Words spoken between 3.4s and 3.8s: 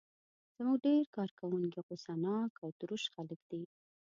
دي.